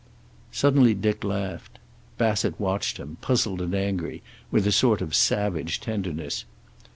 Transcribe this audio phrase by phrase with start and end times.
[0.51, 1.77] Suddenly Dick laughed.
[2.17, 6.43] Bassett watched him, puzzled and angry, with a sort of savage tenderness.